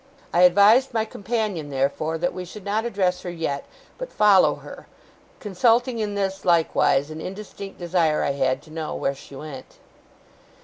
I 0.33 0.41
advised 0.41 0.95
my 0.95 1.05
companion, 1.05 1.69
therefore, 1.69 2.17
that 2.17 2.33
we 2.33 2.43
should 2.43 2.65
not 2.65 2.85
address 2.85 3.21
her 3.21 3.29
yet, 3.29 3.65
but 3.99 4.11
follow 4.11 4.55
her; 4.55 4.87
consulting 5.39 5.99
in 5.99 6.15
this, 6.15 6.43
likewise, 6.43 7.11
an 7.11 7.21
indistinct 7.21 7.77
desire 7.77 8.23
I 8.23 8.31
had, 8.31 8.63
to 8.63 8.71
know 8.71 8.95
where 8.95 9.13
she 9.13 9.35
went. 9.35 9.77